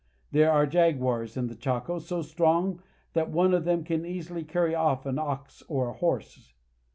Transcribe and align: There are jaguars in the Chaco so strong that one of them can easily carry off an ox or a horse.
There 0.31 0.51
are 0.51 0.65
jaguars 0.65 1.37
in 1.37 1.45
the 1.45 1.53
Chaco 1.55 1.99
so 1.99 2.23
strong 2.23 2.81
that 3.13 3.29
one 3.29 3.53
of 3.53 3.65
them 3.65 3.83
can 3.83 4.03
easily 4.03 4.43
carry 4.43 4.73
off 4.73 5.05
an 5.05 5.19
ox 5.19 5.61
or 5.67 5.89
a 5.89 5.93
horse. 5.93 6.55